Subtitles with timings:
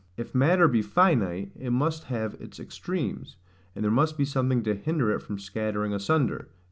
[0.17, 3.37] If matter be finite, it must have its extremes;
[3.75, 6.47] and there must be something to hinder it from scattering asunder.